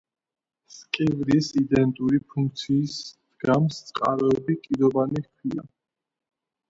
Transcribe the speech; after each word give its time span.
სკივრის 0.75 1.49
იდენტური 1.61 2.21
ფუნქციის, 2.31 2.97
დგამს 3.43 3.85
წყაროებში 3.91 4.57
კიდობანი 4.65 5.25
ჰქვია. 5.29 5.67